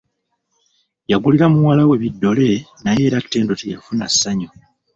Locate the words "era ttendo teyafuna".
3.07-4.05